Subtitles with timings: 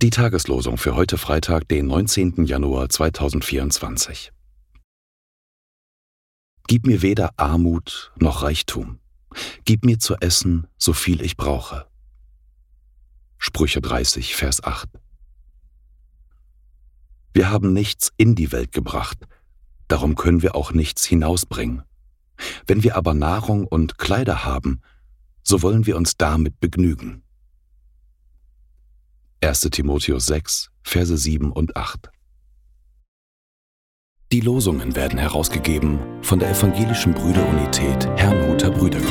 [0.00, 2.44] Die Tageslosung für heute Freitag, den 19.
[2.44, 4.30] Januar 2024.
[6.68, 9.00] Gib mir weder Armut noch Reichtum.
[9.64, 11.88] Gib mir zu essen, so viel ich brauche.
[13.36, 14.88] Sprüche 30, Vers 8.
[17.32, 19.26] Wir haben nichts in die Welt gebracht,
[19.88, 21.82] darum können wir auch nichts hinausbringen.
[22.68, 24.82] Wenn wir aber Nahrung und Kleider haben,
[25.42, 27.23] so wollen wir uns damit begnügen.
[29.54, 29.70] 1.
[29.70, 32.10] Timotheus 6, Verse 7 und 8.
[34.32, 39.03] Die Losungen werden herausgegeben von der Evangelischen Brüderunität Herrnhuter Brüdergemeine.